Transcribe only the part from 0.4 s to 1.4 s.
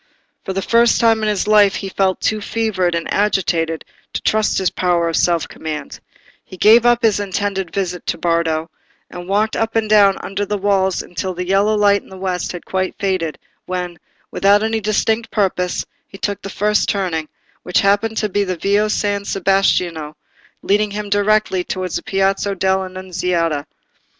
For the first time in